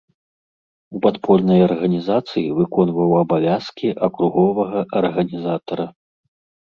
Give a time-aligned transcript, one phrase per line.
[0.99, 5.85] У падпольнай арганізацыі выконваў абавязкі акруговага арганізатара.